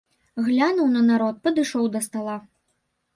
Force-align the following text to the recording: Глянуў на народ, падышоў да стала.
Глянуў 0.45 0.87
на 0.95 1.03
народ, 1.09 1.35
падышоў 1.45 1.85
да 1.97 2.01
стала. 2.07 2.35